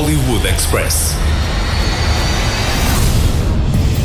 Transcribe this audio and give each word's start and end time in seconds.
Hollywood 0.00 0.48
Express. 0.48 1.14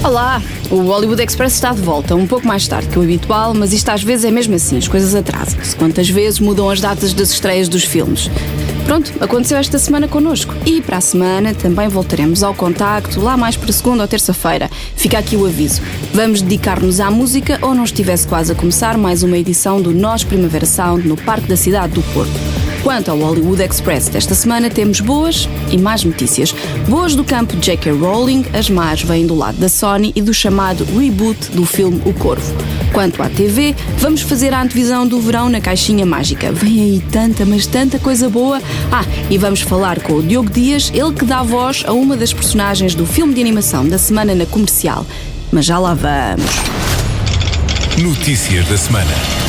Olá, 0.03 0.43
o 0.69 0.81
Hollywood 0.81 1.23
Express 1.23 1.53
está 1.53 1.71
de 1.71 1.81
volta, 1.81 2.13
um 2.15 2.27
pouco 2.27 2.45
mais 2.45 2.67
tarde 2.67 2.89
que 2.89 2.99
o 2.99 3.01
habitual, 3.01 3.53
mas 3.53 3.71
isto 3.71 3.87
às 3.87 4.03
vezes 4.03 4.25
é 4.25 4.29
mesmo 4.29 4.53
assim, 4.55 4.77
as 4.77 4.89
coisas 4.89 5.15
atrasam-se. 5.15 5.73
Quantas 5.77 6.09
vezes 6.09 6.41
mudam 6.41 6.69
as 6.69 6.81
datas 6.81 7.13
das 7.13 7.31
estreias 7.31 7.69
dos 7.69 7.85
filmes? 7.85 8.29
Pronto, 8.83 9.09
aconteceu 9.21 9.57
esta 9.57 9.79
semana 9.79 10.05
connosco. 10.05 10.53
E 10.65 10.81
para 10.81 10.97
a 10.97 11.01
semana 11.01 11.53
também 11.53 11.87
voltaremos 11.87 12.43
ao 12.43 12.53
contacto, 12.53 13.21
lá 13.21 13.37
mais 13.37 13.55
para 13.55 13.71
segunda 13.71 14.03
ou 14.03 14.07
terça-feira. 14.07 14.69
Fica 14.97 15.17
aqui 15.17 15.37
o 15.37 15.45
aviso. 15.45 15.81
Vamos 16.13 16.41
dedicar-nos 16.41 16.99
à 16.99 17.09
música 17.09 17.57
ou 17.61 17.73
não 17.73 17.85
estivesse 17.85 18.27
quase 18.27 18.51
a 18.51 18.55
começar 18.55 18.97
mais 18.97 19.23
uma 19.23 19.37
edição 19.37 19.81
do 19.81 19.93
Nós 19.93 20.25
Primavera 20.25 20.65
Sound 20.65 21.07
no 21.07 21.15
Parque 21.15 21.47
da 21.47 21.55
Cidade 21.55 21.93
do 21.93 22.01
Porto. 22.13 22.64
Quanto 22.85 23.09
ao 23.09 23.17
Hollywood 23.17 23.63
Express 23.63 24.09
desta 24.09 24.35
semana, 24.35 24.69
temos 24.69 24.99
boas 24.99 25.49
e 25.71 25.77
más 25.77 26.03
notícias. 26.03 26.53
Boas 26.87 27.15
do 27.15 27.23
campo 27.23 27.55
de 27.55 27.65
J.K. 27.65 27.91
Rowling, 27.93 28.45
as 28.53 28.69
más 28.69 29.01
vêm 29.01 29.25
do 29.25 29.33
lado 29.33 29.57
da 29.57 29.67
Sony 29.67 30.13
e 30.15 30.21
do 30.21 30.31
chamado 30.31 30.85
reboot 30.95 31.49
do 31.49 31.65
filme 31.65 31.99
O 32.05 32.13
Corvo. 32.13 32.53
Quanto 32.93 33.23
à 33.23 33.27
TV, 33.27 33.75
vamos 33.97 34.21
fazer 34.21 34.53
a 34.53 34.61
antevisão 34.61 35.07
do 35.07 35.19
verão 35.19 35.49
na 35.49 35.59
caixinha 35.59 36.05
mágica. 36.05 36.51
Vem 36.51 36.79
aí 36.79 37.03
tanta, 37.11 37.43
mas 37.43 37.65
tanta 37.65 37.97
coisa 37.97 38.29
boa. 38.29 38.61
Ah, 38.91 39.03
e 39.31 39.37
vamos 39.39 39.61
falar 39.61 39.99
com 40.01 40.13
o 40.13 40.21
Diogo 40.21 40.51
Dias, 40.51 40.91
ele 40.93 41.11
que 41.11 41.25
dá 41.25 41.41
voz 41.41 41.83
a 41.87 41.91
uma 41.91 42.15
das 42.15 42.33
personagens 42.33 42.93
do 42.93 43.07
filme 43.07 43.33
de 43.33 43.41
animação 43.41 43.89
da 43.89 43.97
semana 43.97 44.35
na 44.35 44.45
comercial. 44.45 45.07
Mas 45.51 45.65
já 45.65 45.79
lá 45.79 45.95
vamos. 45.95 46.51
Notícias 47.97 48.67
da 48.67 48.77
semana. 48.77 49.44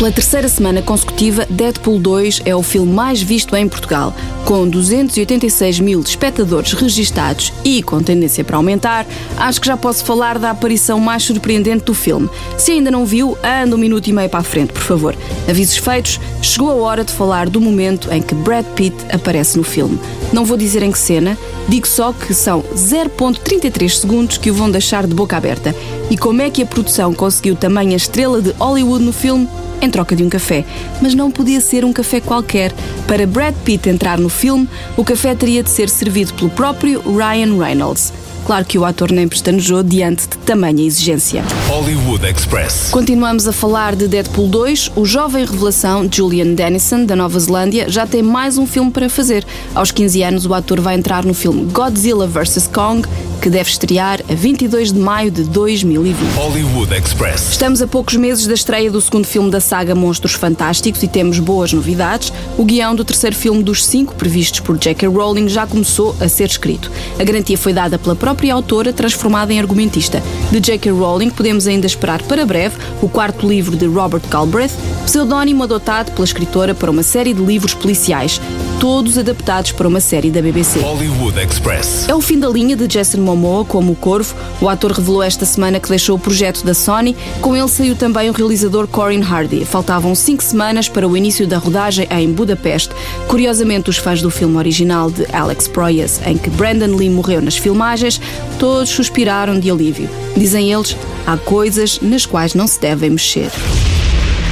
Pela 0.00 0.10
terceira 0.10 0.48
semana 0.48 0.80
consecutiva, 0.80 1.46
Deadpool 1.50 1.98
2 1.98 2.40
é 2.46 2.56
o 2.56 2.62
filme 2.62 2.90
mais 2.90 3.20
visto 3.20 3.54
em 3.54 3.68
Portugal. 3.68 4.14
Com 4.50 4.68
286 4.68 5.78
mil 5.78 6.00
espectadores 6.00 6.72
registados 6.72 7.52
e 7.64 7.84
com 7.84 8.02
tendência 8.02 8.42
para 8.42 8.56
aumentar, 8.56 9.06
acho 9.36 9.60
que 9.60 9.68
já 9.68 9.76
posso 9.76 10.04
falar 10.04 10.40
da 10.40 10.50
aparição 10.50 10.98
mais 10.98 11.22
surpreendente 11.22 11.84
do 11.84 11.94
filme. 11.94 12.28
Se 12.58 12.72
ainda 12.72 12.90
não 12.90 13.06
viu, 13.06 13.38
anda 13.44 13.76
um 13.76 13.78
minuto 13.78 14.08
e 14.08 14.12
meio 14.12 14.28
para 14.28 14.40
a 14.40 14.42
frente, 14.42 14.72
por 14.72 14.82
favor. 14.82 15.16
Avisos 15.48 15.76
feitos, 15.76 16.18
chegou 16.42 16.68
a 16.68 16.74
hora 16.74 17.04
de 17.04 17.12
falar 17.12 17.48
do 17.48 17.60
momento 17.60 18.12
em 18.12 18.20
que 18.20 18.34
Brad 18.34 18.66
Pitt 18.74 18.96
aparece 19.12 19.56
no 19.56 19.62
filme. 19.62 20.00
Não 20.32 20.44
vou 20.44 20.56
dizer 20.56 20.82
em 20.82 20.90
que 20.90 20.98
cena, 20.98 21.38
digo 21.68 21.86
só 21.86 22.12
que 22.12 22.34
são 22.34 22.60
0.33 22.74 23.88
segundos 23.88 24.36
que 24.36 24.50
o 24.50 24.54
vão 24.54 24.68
deixar 24.68 25.06
de 25.06 25.14
boca 25.14 25.36
aberta. 25.36 25.72
E 26.10 26.16
como 26.16 26.42
é 26.42 26.50
que 26.50 26.60
a 26.60 26.66
produção 26.66 27.14
conseguiu 27.14 27.54
tamanha 27.54 27.96
estrela 27.96 28.42
de 28.42 28.50
Hollywood 28.58 29.04
no 29.04 29.12
filme? 29.12 29.48
em 29.80 29.90
troca 29.90 30.14
de 30.14 30.22
um 30.22 30.28
café. 30.28 30.64
Mas 31.00 31.14
não 31.14 31.30
podia 31.30 31.60
ser 31.60 31.84
um 31.84 31.92
café 31.92 32.20
qualquer. 32.20 32.72
Para 33.06 33.26
Brad 33.26 33.54
Pitt 33.64 33.88
entrar 33.88 34.18
no 34.18 34.28
filme, 34.40 34.66
o 34.96 35.04
café 35.04 35.34
teria 35.34 35.62
de 35.62 35.68
ser 35.68 35.90
servido 35.90 36.32
pelo 36.32 36.48
próprio 36.48 37.02
Ryan 37.02 37.58
Reynolds. 37.62 38.10
Claro 38.46 38.64
que 38.64 38.78
o 38.78 38.86
ator 38.86 39.12
nem 39.12 39.28
pestanejou 39.28 39.82
diante 39.82 40.26
de 40.26 40.38
tamanha 40.38 40.84
exigência. 40.84 41.44
Hollywood 41.68 42.26
Express. 42.26 42.88
Continuamos 42.90 43.46
a 43.46 43.52
falar 43.52 43.94
de 43.94 44.08
Deadpool 44.08 44.48
2. 44.48 44.92
O 44.96 45.04
jovem 45.04 45.44
revelação 45.44 46.08
Julian 46.10 46.54
Dennison, 46.54 47.04
da 47.04 47.14
Nova 47.14 47.38
Zelândia, 47.38 47.88
já 47.90 48.06
tem 48.06 48.22
mais 48.22 48.56
um 48.56 48.66
filme 48.66 48.90
para 48.90 49.10
fazer. 49.10 49.46
Aos 49.74 49.92
15 49.92 50.22
anos, 50.22 50.46
o 50.46 50.54
ator 50.54 50.80
vai 50.80 50.94
entrar 50.94 51.22
no 51.24 51.34
filme 51.34 51.70
Godzilla 51.70 52.26
vs. 52.26 52.66
Kong, 52.72 53.06
que 53.40 53.48
deve 53.48 53.70
estrear 53.70 54.20
a 54.28 54.34
22 54.34 54.92
de 54.92 54.98
maio 54.98 55.30
de 55.30 55.44
2020. 55.44 56.16
Hollywood 56.34 56.94
Express. 56.94 57.50
Estamos 57.50 57.80
a 57.80 57.86
poucos 57.86 58.16
meses 58.16 58.46
da 58.46 58.54
estreia 58.54 58.90
do 58.90 59.00
segundo 59.00 59.26
filme 59.26 59.50
da 59.50 59.60
saga 59.60 59.94
Monstros 59.94 60.34
Fantásticos 60.34 61.02
e 61.02 61.08
temos 61.08 61.38
boas 61.38 61.72
novidades. 61.72 62.32
O 62.58 62.64
guião 62.64 62.94
do 62.94 63.04
terceiro 63.04 63.34
filme 63.34 63.62
dos 63.62 63.84
cinco 63.84 64.14
previstos 64.14 64.60
por 64.60 64.76
J.K. 64.76 65.08
Rowling 65.08 65.48
já 65.48 65.66
começou 65.66 66.14
a 66.20 66.28
ser 66.28 66.50
escrito. 66.50 66.90
A 67.18 67.24
garantia 67.24 67.56
foi 67.56 67.72
dada 67.72 67.98
pela 67.98 68.14
própria 68.14 68.52
autora, 68.52 68.92
transformada 68.92 69.52
em 69.52 69.58
argumentista. 69.58 70.22
De 70.50 70.60
J.K. 70.60 70.92
Rowling 70.92 71.30
podemos 71.30 71.66
ainda 71.66 71.86
esperar 71.86 72.22
para 72.22 72.44
breve 72.44 72.76
o 73.00 73.08
quarto 73.08 73.48
livro 73.48 73.76
de 73.76 73.86
Robert 73.86 74.22
Galbraith, 74.28 74.72
pseudónimo 75.06 75.64
adotado 75.64 76.12
pela 76.12 76.24
escritora 76.24 76.74
para 76.74 76.90
uma 76.90 77.02
série 77.02 77.32
de 77.32 77.42
livros 77.42 77.72
policiais, 77.72 78.40
todos 78.80 79.18
adaptados 79.18 79.72
para 79.72 79.86
uma 79.86 80.00
série 80.00 80.30
da 80.30 80.40
BBC. 80.40 80.80
Hollywood 80.80 81.38
Express. 81.38 82.08
É 82.08 82.14
o 82.14 82.20
fim 82.22 82.40
da 82.40 82.48
linha 82.48 82.74
de 82.74 82.88
Jason 82.88 83.18
Momoa 83.18 83.62
como 83.62 83.92
o 83.92 83.94
Corvo. 83.94 84.34
O 84.58 84.70
ator 84.70 84.92
revelou 84.92 85.22
esta 85.22 85.44
semana 85.44 85.78
que 85.78 85.90
deixou 85.90 86.16
o 86.16 86.18
projeto 86.18 86.64
da 86.64 86.72
Sony. 86.72 87.14
Com 87.42 87.54
ele 87.54 87.68
saiu 87.68 87.94
também 87.94 88.30
o 88.30 88.32
realizador 88.32 88.88
Corin 88.88 89.20
Hardy. 89.20 89.66
Faltavam 89.66 90.14
cinco 90.14 90.42
semanas 90.42 90.88
para 90.88 91.06
o 91.06 91.14
início 91.14 91.46
da 91.46 91.58
rodagem 91.58 92.08
em 92.10 92.32
Budapeste. 92.32 92.94
Curiosamente, 93.28 93.90
os 93.90 93.98
fãs 93.98 94.22
do 94.22 94.30
filme 94.30 94.56
original 94.56 95.10
de 95.10 95.26
Alex 95.30 95.68
Proyas, 95.68 96.18
em 96.24 96.38
que 96.38 96.48
Brandon 96.48 96.96
Lee 96.96 97.10
morreu 97.10 97.42
nas 97.42 97.58
filmagens, 97.58 98.18
todos 98.58 98.88
suspiraram 98.88 99.60
de 99.60 99.70
alívio. 99.70 100.08
Dizem 100.34 100.72
eles, 100.72 100.96
há 101.26 101.36
coisas 101.36 102.00
nas 102.00 102.24
quais 102.24 102.54
não 102.54 102.66
se 102.66 102.80
devem 102.80 103.10
mexer. 103.10 103.50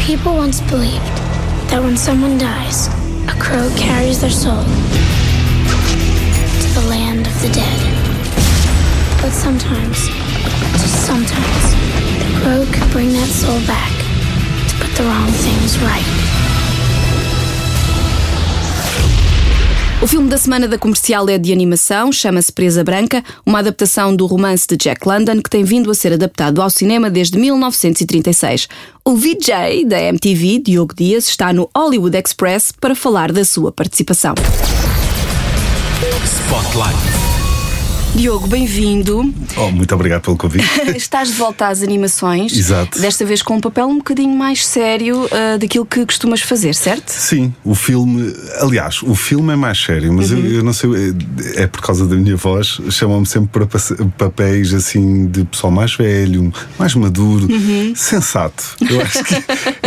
People 0.07 0.33
once 0.33 0.63
believed 0.65 1.01
that 1.71 1.83
when 1.83 1.97
someone 1.97 2.37
dies, 2.37 2.91
a 3.29 3.33
crow 3.39 3.69
carries 3.77 4.21
their 4.21 4.31
soul 4.31 4.63
to 6.63 6.69
the 6.75 6.87
land 6.89 7.27
of 7.27 7.43
the 7.43 7.49
dead. 7.53 7.81
But 9.21 9.33
sometimes, 9.33 10.09
just 10.81 11.07
sometimes, 11.07 11.65
the 12.25 12.41
crow 12.41 12.65
could 12.73 12.91
bring 12.91 13.13
that 13.13 13.29
soul 13.29 13.61
back 13.67 13.93
to 14.69 14.77
put 14.85 14.97
the 14.97 15.05
wrong 15.05 15.29
things 15.29 15.79
right. 15.81 16.28
O 20.01 20.07
filme 20.07 20.29
da 20.29 20.39
semana 20.39 20.69
da 20.69 20.79
comercial 20.79 21.29
é 21.29 21.37
de 21.37 21.53
animação, 21.53 22.13
chama-se 22.13 22.53
Presa 22.53 22.85
Branca, 22.85 23.21
uma 23.45 23.59
adaptação 23.59 24.15
do 24.15 24.27
romance 24.27 24.65
de 24.65 24.77
Jack 24.77 25.07
London 25.07 25.43
que 25.43 25.51
tem 25.51 25.65
vindo 25.65 25.91
a 25.91 25.95
ser 25.95 26.13
adaptado 26.13 26.63
ao 26.63 26.71
cinema 26.71 27.11
desde 27.11 27.37
1936. 27.37 28.69
O 29.05 29.17
VJ 29.17 29.85
da 29.85 30.01
MTV, 30.01 30.61
Diogo 30.61 30.95
Dias, 30.95 31.27
está 31.27 31.53
no 31.53 31.69
Hollywood 31.77 32.17
Express 32.17 32.71
para 32.71 32.95
falar 32.95 33.33
da 33.33 33.45
sua 33.45 33.73
participação. 33.73 34.37
Spotlight. 36.25 37.28
Diogo, 38.19 38.49
bem-vindo. 38.49 39.33
Oh, 39.57 39.71
muito 39.71 39.95
obrigado 39.95 40.23
pelo 40.23 40.37
convite. 40.37 40.67
Estás 40.97 41.29
de 41.29 41.35
volta 41.35 41.69
às 41.69 41.83
animações. 41.85 42.53
Exato. 42.53 43.01
Desta 43.01 43.25
vez 43.25 43.43
com 43.43 43.55
um 43.55 43.61
papel 43.61 43.87
um 43.87 43.99
bocadinho 43.99 44.37
mais 44.37 44.67
sério 44.67 45.25
uh, 45.27 45.57
daquilo 45.57 45.87
que 45.87 46.05
costumas 46.05 46.41
fazer, 46.41 46.75
certo? 46.75 47.11
Sim, 47.11 47.55
o 47.65 47.77
filme. 47.77 48.35
Aliás, 48.61 49.03
o 49.05 49.15
filme 49.15 49.53
é 49.53 49.57
mais 49.57 49.79
sério, 49.81 50.13
mas 50.13 50.33
Uhum. 50.33 50.39
eu, 50.41 50.53
eu 50.55 50.65
não 50.65 50.73
sei. 50.73 50.91
É, 51.55 51.63
é 51.63 51.67
por 51.69 51.81
causa 51.81 52.07
da 52.09 52.17
minha 52.17 52.37
voz. 52.37 52.81
Chamam-me 52.91 53.25
sempre 53.25 53.51
para 53.65 53.79
papéis 54.19 54.75
assim 54.75 55.29
de 55.29 55.45
pessoal 55.45 55.71
mais 55.73 55.95
velho, 55.95 56.53
mais 56.77 56.97
maduro, 56.97 57.47
Uhum. 57.49 57.93
sensato. 57.95 58.75
Eu 58.91 59.01
acho 59.01 59.23
que 59.23 59.35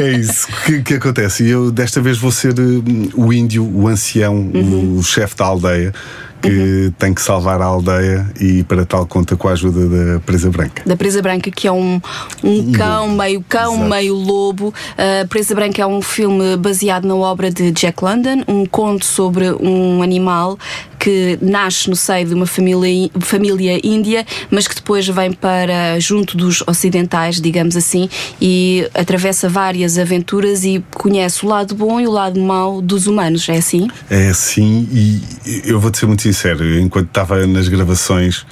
é 0.01 0.11
isso 0.17 0.47
que, 0.65 0.81
que 0.83 0.93
acontece. 0.93 1.43
E 1.43 1.49
eu 1.49 1.69
desta 1.69 1.99
vez 1.99 2.17
vou 2.17 2.31
ser 2.31 2.57
hum, 2.57 3.09
o 3.13 3.33
índio, 3.33 3.65
o 3.65 3.89
ancião, 3.89 4.35
Uhum. 4.53 4.99
o 4.99 5.03
chefe 5.03 5.35
da 5.35 5.43
aldeia. 5.45 5.93
Que 6.41 6.91
tem 6.97 7.13
que 7.13 7.21
salvar 7.21 7.61
a 7.61 7.65
aldeia 7.65 8.29
e 8.39 8.63
para 8.63 8.85
tal 8.85 9.05
conta 9.05 9.35
com 9.35 9.47
a 9.47 9.51
ajuda 9.51 9.87
da 9.87 10.19
presa 10.19 10.49
branca. 10.49 10.83
da 10.85 10.95
Presa 10.95 11.21
Branca, 11.21 11.51
que 11.51 11.67
é 11.67 11.71
um, 11.71 12.01
um 12.43 12.71
cão, 12.71 13.09
meio 13.09 13.43
cão, 13.47 13.73
Exato. 13.75 13.89
meio 13.89 14.13
lobo. 14.15 14.73
A 14.97 15.27
Presa 15.27 15.53
Branca 15.55 15.81
é 15.81 15.85
um 15.85 16.01
filme 16.01 16.57
baseado 16.57 17.07
na 17.07 17.15
obra 17.15 17.51
de 17.51 17.71
Jack 17.71 18.03
London, 18.03 18.43
um 18.47 18.65
conto 18.65 19.05
sobre 19.05 19.51
um 19.51 20.01
animal 20.01 20.57
que 21.01 21.39
nasce 21.41 21.89
no 21.89 21.95
seio 21.95 22.27
de 22.27 22.33
uma 22.35 22.45
família, 22.45 23.09
família 23.21 23.79
índia, 23.83 24.23
mas 24.51 24.67
que 24.67 24.75
depois 24.75 25.07
vem 25.07 25.33
para 25.33 25.99
junto 25.99 26.37
dos 26.37 26.61
ocidentais, 26.67 27.41
digamos 27.41 27.75
assim, 27.75 28.07
e 28.39 28.87
atravessa 28.93 29.49
várias 29.49 29.97
aventuras 29.97 30.63
e 30.63 30.83
conhece 30.91 31.43
o 31.43 31.49
lado 31.49 31.73
bom 31.73 31.99
e 31.99 32.05
o 32.05 32.11
lado 32.11 32.39
mau 32.39 32.83
dos 32.83 33.07
humanos. 33.07 33.49
É 33.49 33.57
assim? 33.57 33.89
É 34.11 34.27
assim, 34.27 34.87
e 34.91 35.21
eu 35.65 35.79
vou-te 35.79 35.97
ser 35.97 36.05
muito 36.05 36.21
sincero, 36.21 36.79
enquanto 36.79 37.07
estava 37.07 37.47
nas 37.47 37.67
gravações, 37.67 38.45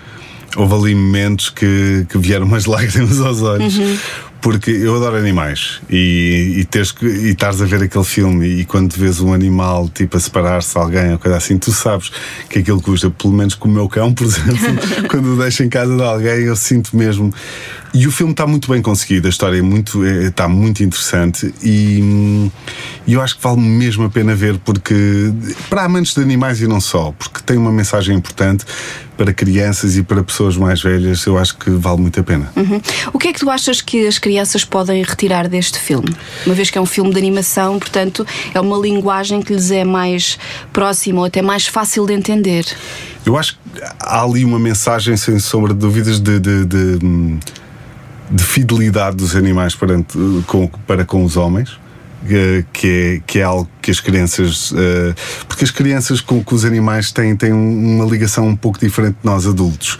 houve 0.57 0.73
ali 0.73 0.95
momentos 0.95 1.51
que, 1.51 2.07
que 2.09 2.17
vieram 2.17 2.47
umas 2.47 2.65
lágrimas 2.67 3.19
aos 3.19 3.43
olhos. 3.43 3.75
Porque 4.41 4.71
eu 4.71 4.95
adoro 4.95 5.17
animais 5.17 5.81
e, 5.89 6.55
e, 6.57 6.65
teres 6.65 6.95
e 7.01 7.31
estares 7.31 7.61
a 7.61 7.65
ver 7.65 7.83
aquele 7.83 8.05
filme 8.05 8.47
e 8.47 8.65
quando 8.65 8.93
vês 8.93 9.19
um 9.19 9.33
animal 9.33 9.89
tipo 9.89 10.15
a 10.15 10.19
separar-se 10.19 10.73
de 10.73 10.79
alguém 10.79 11.11
ou 11.11 11.19
coisa 11.19 11.37
assim, 11.37 11.57
tu 11.57 11.71
sabes 11.71 12.09
que 12.49 12.59
aquilo 12.59 12.81
custa, 12.81 13.09
pelo 13.09 13.33
menos 13.33 13.55
com 13.55 13.67
o 13.67 13.71
meu 13.71 13.89
cão, 13.89 14.13
por 14.13 14.23
exemplo, 14.27 15.07
quando 15.09 15.33
o 15.33 15.37
deixo 15.37 15.63
em 15.63 15.69
casa 15.69 15.93
de 15.95 16.03
alguém, 16.03 16.43
eu 16.43 16.55
sinto 16.55 16.95
mesmo. 16.95 17.33
E 17.93 18.05
o 18.07 18.11
filme 18.11 18.31
está 18.33 18.45
muito 18.45 18.69
bem 18.71 18.81
conseguido, 18.81 19.27
a 19.27 19.29
história 19.29 19.57
é 19.57 19.61
muito, 19.61 20.05
é- 20.05 20.25
está 20.27 20.47
muito 20.47 20.83
interessante 20.83 21.53
e, 21.63 21.99
hum, 22.01 22.51
e 23.07 23.13
eu 23.13 23.21
acho 23.21 23.35
que 23.35 23.41
vale 23.43 23.59
mesmo 23.59 24.03
a 24.05 24.09
pena 24.09 24.35
ver 24.35 24.59
porque 24.59 24.93
para 25.69 25.85
amantes 25.85 26.13
de 26.13 26.21
animais 26.21 26.61
e 26.61 26.67
não 26.67 26.79
só, 26.79 27.11
porque 27.17 27.39
tem 27.45 27.57
uma 27.57 27.71
mensagem 27.71 28.15
importante. 28.15 28.65
para 29.17 29.33
crianças 29.33 29.97
e 29.97 30.01
para 30.01 30.23
pessoas 30.23 30.55
mais 30.55 30.81
velhas, 30.81 31.25
eu 31.25 31.37
acho 31.37 31.57
que 31.57 31.69
vale 31.71 31.99
muito 31.99 32.17
a 32.17 32.23
pena. 32.23 32.49
Uhum. 32.55 32.79
O 33.11 33.19
que 33.19 33.27
é 33.27 33.33
que 33.33 33.39
tu 33.41 33.49
achas 33.49 33.81
que 33.81 34.07
as 34.07 34.17
crianças 34.17 34.63
podem 34.63 35.03
retirar 35.03 35.49
deste 35.49 35.77
filme? 35.77 36.15
Uma 36.45 36.55
vez 36.55 36.69
que 36.69 36.77
é 36.77 36.81
um 36.81 36.85
filme 36.85 37.11
de 37.11 37.17
animação, 37.17 37.77
portanto, 37.79 38.25
é 38.53 38.61
uma 38.61 38.77
linguagem 38.77 39.41
que 39.41 39.51
lhes 39.53 39.71
é 39.71 39.83
mais 39.83 40.39
próxima 40.71 41.19
ou 41.19 41.25
até 41.25 41.41
mais 41.41 41.67
fácil 41.67 42.05
de 42.05 42.13
entender. 42.13 42.65
Eu 43.25 43.35
acho 43.37 43.55
que 43.55 43.81
há 43.99 44.23
ali 44.23 44.45
uma 44.45 44.57
mensagem, 44.57 45.17
sem 45.17 45.37
sombra 45.37 45.73
de 45.73 45.81
dúvidas, 45.81 46.17
de, 46.17 46.39
de, 46.39 46.65
de, 46.65 46.97
de 48.29 48.43
fidelidade 48.43 49.15
dos 49.17 49.35
animais 49.35 49.75
perante, 49.75 50.17
com, 50.47 50.67
para 50.85 51.05
com 51.05 51.23
os 51.23 51.35
homens. 51.37 51.79
eh, 52.29 52.63
Que 52.71 52.87
é, 52.87 53.21
que 53.25 53.39
é 53.39 53.43
algo 53.43 53.69
que 53.89 53.91
as 53.91 53.99
crianças. 53.99 54.71
eh, 54.75 55.13
Porque 55.47 55.63
as 55.63 55.71
crianças 55.71 56.21
com, 56.21 56.43
com 56.43 56.55
os 56.55 56.63
animais 56.63 57.11
têm, 57.11 57.35
têm 57.35 57.51
uma 57.51 58.05
ligação 58.05 58.47
um 58.47 58.55
pouco 58.55 58.79
diferente 58.79 59.13
de 59.21 59.25
nós 59.25 59.47
adultos. 59.47 59.97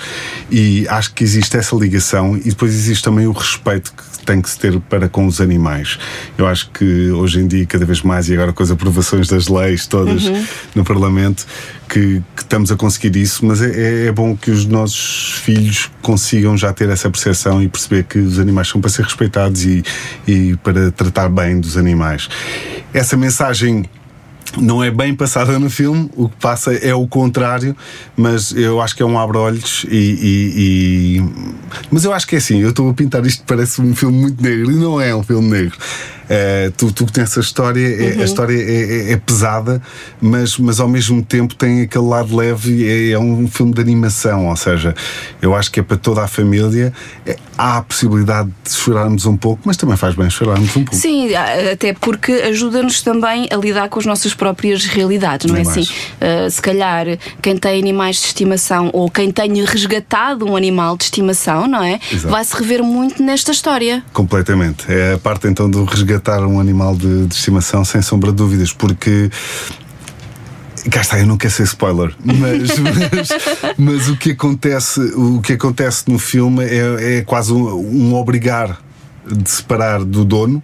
E 0.51 0.87
acho 0.87 1.13
que 1.13 1.23
existe 1.23 1.57
essa 1.57 1.75
ligação 1.75 2.37
e 2.37 2.49
depois 2.49 2.73
existe 2.73 3.03
também 3.03 3.25
o 3.27 3.31
respeito 3.31 3.91
que 3.91 4.25
tem 4.25 4.41
que 4.41 4.49
se 4.49 4.59
ter 4.59 4.79
para 4.81 5.09
com 5.09 5.25
os 5.25 5.41
animais. 5.41 5.97
Eu 6.37 6.45
acho 6.47 6.69
que 6.71 7.09
hoje 7.11 7.39
em 7.39 7.47
dia, 7.47 7.65
cada 7.65 7.83
vez 7.85 8.01
mais, 8.03 8.29
e 8.29 8.33
agora 8.33 8.53
com 8.53 8.61
as 8.61 8.69
aprovações 8.69 9.27
das 9.27 9.47
leis 9.47 9.87
todas 9.87 10.23
no 10.75 10.83
Parlamento, 10.83 11.47
que, 11.89 12.21
que 12.35 12.43
estamos 12.43 12.71
a 12.71 12.75
conseguir 12.75 13.15
isso, 13.15 13.43
mas 13.43 13.59
é, 13.63 13.71
é- 13.71 14.05
é 14.07 14.11
bom 14.11 14.37
que 14.37 14.51
os 14.51 14.65
nossos 14.65 15.31
filhos 15.43 15.89
consigam 16.03 16.55
já 16.55 16.71
ter 16.71 16.87
essa 16.89 17.09
percepção 17.09 17.63
e 17.63 17.67
perceber 17.67 18.03
que 18.03 18.19
os 18.19 18.37
animais 18.37 18.67
são 18.67 18.79
para 18.79 18.91
ser 18.91 19.03
respeitados 19.03 19.63
e, 19.65 19.83
e 20.27 20.55
para 20.57 20.91
tratar 20.91 21.27
bem 21.29 21.59
dos 21.59 21.75
animais. 21.77 22.29
Essa 22.93 23.17
mensagem 23.17 23.78
não 24.57 24.83
é 24.83 24.89
bem 24.91 25.13
passada 25.15 25.57
no 25.59 25.69
filme, 25.69 26.09
o 26.15 26.27
que 26.29 26.35
passa 26.37 26.73
é 26.73 26.93
o 26.93 27.07
contrário, 27.07 27.75
mas 28.15 28.51
eu 28.51 28.81
acho 28.81 28.95
que 28.95 29.03
é 29.03 29.05
um 29.05 29.17
abre-olhos 29.19 29.85
e, 29.89 29.95
e- 29.97 31.17
e- 31.17 31.23
Mas 31.91 32.03
eu 32.05 32.13
acho 32.13 32.25
que 32.27 32.35
é 32.35 32.37
assim, 32.37 32.59
eu 32.59 32.69
estou 32.69 32.89
a 32.89 32.93
pintar 32.93 33.25
isto 33.25 33.43
parece 33.45 33.81
um 33.81 33.95
filme 33.95 34.17
muito 34.17 34.41
negro 34.41 34.71
e 34.71 34.75
não 34.75 34.99
é 34.99 35.15
um 35.15 35.23
filme 35.23 35.49
negro. 35.49 35.77
Eh, 36.29 36.71
tu, 36.77 36.91
tu 36.91 37.05
tens 37.05 37.23
essa 37.23 37.39
história, 37.39 37.81
é- 37.87 38.21
a 38.21 38.23
história 38.25 38.53
é, 38.55 39.09
é- 39.09 39.13
é 39.13 39.17
pesada, 39.17 39.81
mas, 40.21 40.57
mas 40.57 40.79
ao 40.79 40.87
mesmo 40.87 41.23
tempo 41.23 41.55
tem 41.55 41.81
aquele 41.81 42.05
lado 42.05 42.35
leve, 42.35 42.87
é, 42.87 43.11
é 43.11 43.19
um 43.19 43.47
filme 43.47 43.73
de 43.73 43.81
animação, 43.81 44.47
ou 44.47 44.55
seja, 44.55 44.93
eu 45.41 45.55
acho 45.55 45.71
que 45.71 45.79
é 45.79 45.83
para 45.83 45.97
toda 45.97 46.23
a 46.23 46.27
família. 46.27 46.93
É- 47.25 47.35
há 47.57 47.77
a 47.77 47.81
possibilidade 47.81 48.49
de 48.63 48.71
chorarmos 48.73 49.25
um 49.25 49.35
pouco, 49.35 49.63
mas 49.65 49.75
também 49.75 49.97
faz 49.97 50.15
bem 50.15 50.29
chorarmos 50.29 50.69
um 50.75 50.85
pouco. 50.85 50.95
Sim, 50.95 51.29
até 51.71 51.93
porque 51.93 52.31
ajuda-nos 52.31 53.01
também 53.01 53.47
a 53.51 53.55
lidar 53.57 53.89
com 53.89 53.99
as 53.99 54.05
nossas 54.05 54.33
próprias 54.33 54.85
realidades, 54.85 55.45
não 55.47 55.55
é 55.57 55.61
Nem 55.63 55.69
assim? 55.69 55.87
mais. 56.21 56.47
Uh, 56.47 56.51
se 56.51 56.61
calhar 56.61 57.05
quem 57.41 57.57
tem 57.57 57.79
animais 57.79 58.17
de 58.17 58.27
estimação 58.27 58.89
ou 58.93 59.09
quem 59.09 59.31
tenha 59.31 59.65
resgatado 59.65 60.45
um 60.45 60.55
animal 60.55 60.95
de 60.95 61.05
estimação, 61.05 61.67
não 61.67 61.83
é? 61.83 61.99
Vai 62.23 62.43
se 62.45 62.55
rever 62.55 62.83
muito 62.83 63.21
nesta 63.21 63.51
história. 63.51 64.03
Completamente. 64.13 64.85
É 64.91 65.13
a 65.13 65.17
parte 65.17 65.47
então 65.47 65.69
do 65.69 65.83
resgatar 66.19 66.45
um 66.45 66.59
animal 66.59 66.95
de, 66.95 67.25
de 67.25 67.33
estimação, 67.33 67.83
sem 67.85 68.01
sombra 68.01 68.31
de 68.31 68.37
dúvidas, 68.37 68.73
porque. 68.73 69.29
Cá 70.91 71.01
está, 71.01 71.19
eu 71.19 71.25
não 71.27 71.37
quero 71.37 71.53
ser 71.53 71.63
spoiler, 71.63 72.15
mas, 72.23 72.79
mas, 72.79 73.29
mas 73.77 74.07
o, 74.09 74.15
que 74.15 74.31
acontece, 74.31 75.01
o 75.13 75.41
que 75.41 75.53
acontece 75.53 76.05
no 76.07 76.17
filme 76.17 76.63
é, 76.63 77.17
é 77.17 77.21
quase 77.21 77.51
um, 77.51 77.67
um 77.75 78.15
obrigar 78.15 78.79
de 79.29 79.49
separar 79.49 80.05
do 80.05 80.23
dono 80.23 80.63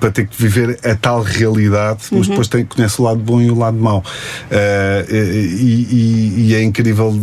para 0.00 0.10
ter 0.10 0.26
que 0.26 0.36
viver 0.42 0.78
a 0.84 0.96
tal 0.96 1.22
realidade, 1.22 2.00
mas 2.10 2.26
depois 2.26 2.48
tem, 2.48 2.64
conhece 2.66 3.00
o 3.00 3.04
lado 3.04 3.20
bom 3.20 3.40
e 3.40 3.48
o 3.48 3.56
lado 3.56 3.78
mau. 3.78 4.04
Ah, 4.50 5.04
e, 5.08 5.16
e- 5.16 6.34
e 6.48 6.54
é 6.56 6.62
incrível 6.62 7.16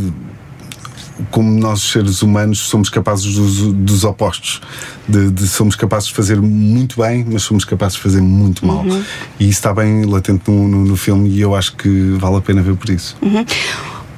como 1.32 1.50
nós, 1.60 1.82
seres 1.82 2.22
humanos, 2.22 2.60
somos 2.60 2.90
capazes 2.90 3.34
dos, 3.36 3.74
dos 3.74 4.04
opostos. 4.04 4.62
De, 5.08 5.30
de- 5.32 5.48
somos 5.48 5.76
capazes 5.76 6.10
de 6.10 6.14
fazer 6.16 6.40
muito 6.42 7.02
bem, 7.02 7.26
mas 7.30 7.44
somos 7.44 7.66
capazes 7.66 7.96
de 7.98 8.02
fazer 8.04 8.22
muito 8.22 8.66
mal. 8.66 8.86
E 9.40 9.44
isso 9.44 9.60
está 9.60 9.74
bem 9.74 10.06
latente 10.06 10.50
no, 10.50 10.68
no- 10.68 10.86
no 10.86 10.96
filme 10.96 11.30
e 11.30 11.42
eu 11.42 11.56
acho 11.56 11.76
que 11.76 12.12
vale 12.20 12.38
a 12.38 12.42
pena 12.42 12.62
ver 12.62 12.76
por 12.76 12.90
isso. 12.90 13.16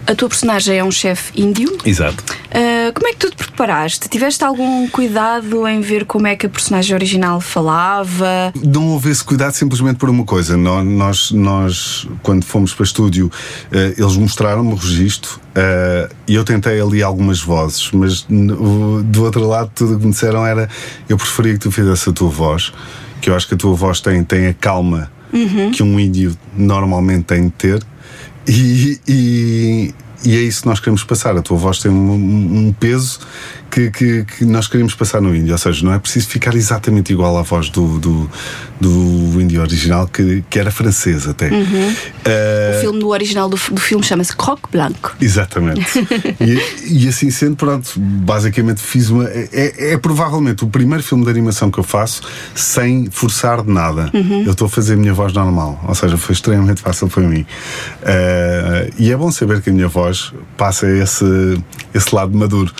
A 0.07 0.15
tua 0.15 0.27
personagem 0.27 0.77
é 0.77 0.83
um 0.83 0.91
chefe 0.91 1.31
índio. 1.39 1.77
Exato. 1.85 2.23
Uh, 2.49 2.80
como 2.91 3.07
é 3.07 3.11
que 3.11 3.17
tu 3.17 3.29
te 3.29 3.35
preparaste? 3.37 4.07
Tiveste 4.09 4.43
algum 4.43 4.87
cuidado 4.87 5.67
em 5.67 5.81
ver 5.81 6.05
como 6.05 6.27
é 6.27 6.35
que 6.35 6.45
a 6.45 6.49
personagem 6.49 6.95
original 6.95 7.39
falava? 7.41 8.51
Não 8.63 8.87
houve 8.89 9.09
esse 9.11 9.23
cuidado 9.23 9.53
simplesmente 9.53 9.97
por 9.97 10.09
uma 10.09 10.23
coisa. 10.23 10.55
Nó- 10.57 10.83
Nós, 10.83 11.31
nós 11.31 12.07
quando 12.23 12.43
fomos 12.45 12.73
para 12.73 12.83
estúdio, 12.83 13.31
eh, 13.71 13.93
eles 13.97 14.15
mostraram-me 14.17 14.71
o 14.73 14.75
registro 14.75 15.39
eh, 15.55 16.09
e 16.27 16.35
eu 16.35 16.43
tentei 16.43 16.79
ali 16.81 17.01
algumas 17.03 17.41
vozes, 17.41 17.89
mas 17.91 18.25
do 18.27 19.23
outro 19.23 19.47
lado, 19.47 19.71
tudo 19.75 19.95
o 19.95 19.99
que 19.99 20.05
me 20.05 20.11
disseram 20.11 20.45
era: 20.45 20.69
eu 21.09 21.17
preferia 21.17 21.53
que 21.53 21.59
tu 21.59 21.71
fizesse 21.71 22.09
a 22.09 22.13
tua 22.13 22.29
voz, 22.29 22.71
que 23.21 23.29
eu 23.29 23.35
acho 23.35 23.47
que 23.47 23.53
a 23.53 23.57
tua 23.57 23.73
voz 23.75 23.99
tem, 24.01 24.23
tem 24.23 24.47
a 24.47 24.53
calma 24.53 25.11
que 25.71 25.81
um 25.83 25.99
índio 25.99 26.35
normalmente 26.55 27.23
tem 27.25 27.43
de 27.45 27.51
ter. 27.51 27.83
E, 28.47 28.99
e, 29.07 29.93
e 30.23 30.35
é 30.35 30.41
isso 30.41 30.61
que 30.61 30.67
nós 30.67 30.79
queremos 30.79 31.03
passar. 31.03 31.35
A 31.37 31.41
tua 31.41 31.57
voz 31.57 31.79
tem 31.79 31.91
um, 31.91 32.67
um 32.67 32.73
peso 32.73 33.19
que, 33.69 33.89
que, 33.89 34.25
que 34.25 34.45
nós 34.45 34.67
queremos 34.67 34.93
passar 34.93 35.21
no 35.21 35.35
índio. 35.35 35.53
Ou 35.53 35.57
seja, 35.57 35.83
não 35.85 35.93
é 35.93 35.99
preciso 35.99 36.27
ficar 36.27 36.53
exatamente 36.55 37.11
igual 37.13 37.37
à 37.37 37.41
voz 37.41 37.69
do, 37.69 37.97
do, 37.99 38.29
do 38.79 39.41
índio 39.41 39.61
original, 39.61 40.07
que, 40.07 40.43
que 40.49 40.59
era 40.59 40.69
francês 40.71 41.27
até. 41.27 41.49
Eh, 42.25 42.75
O 42.77 42.81
filme 42.81 42.99
do 42.99 43.07
original 43.09 43.47
do, 43.49 43.55
do 43.55 43.79
filme 43.79 44.03
chama-se 44.03 44.35
Croque 44.35 44.69
Blanco. 44.71 45.15
Exatamente. 45.21 45.81
e, 46.41 47.03
e 47.03 47.07
assim 47.07 47.31
sendo, 47.31 47.55
pronto, 47.55 47.93
basicamente 47.97 48.81
fiz 48.81 49.09
uma. 49.09 49.27
É, 49.29 49.93
é 49.93 49.97
provavelmente 49.97 50.63
o 50.63 50.67
primeiro 50.67 51.03
filme 51.03 51.23
de 51.23 51.29
animação 51.29 51.71
que 51.71 51.79
eu 51.79 51.83
faço 51.83 52.21
sem 52.53 53.09
forçar 53.09 53.63
de 53.63 53.71
nada. 53.71 54.09
Eu 54.45 54.51
estou 54.51 54.67
a 54.67 54.69
fazer 54.69 54.93
a 54.93 54.97
minha 54.97 55.13
voz 55.13 55.33
normal. 55.33 55.83
Ou 55.87 55.95
seja, 55.95 56.17
foi 56.17 56.33
extremamente 56.33 56.81
fácil 56.81 57.07
para 57.07 57.23
mim. 57.23 57.45
Eh, 58.03 58.89
e 58.99 59.11
é 59.11 59.15
bom 59.15 59.31
saber 59.31 59.61
que 59.61 59.69
a 59.69 59.73
minha 59.73 59.87
voz 59.87 60.10
passa 60.57 60.87
esse, 60.89 61.25
esse 61.93 62.13
lado 62.15 62.35
maduro. 62.37 62.71